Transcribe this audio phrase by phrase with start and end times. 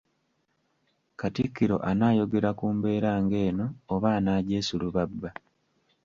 [1.19, 5.29] Katikkiro anaayogera ku mbeera ngéno oba anaagyesulubabba?